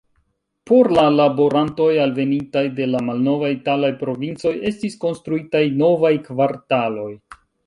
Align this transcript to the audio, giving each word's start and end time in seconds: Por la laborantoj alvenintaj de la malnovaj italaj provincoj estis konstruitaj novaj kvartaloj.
Por 0.69 0.87
la 0.99 1.01
laborantoj 1.17 1.89
alvenintaj 2.05 2.63
de 2.79 2.87
la 2.95 3.01
malnovaj 3.09 3.51
italaj 3.57 3.93
provincoj 4.01 4.55
estis 4.71 4.99
konstruitaj 5.05 5.63
novaj 5.85 6.13
kvartaloj. 6.27 7.09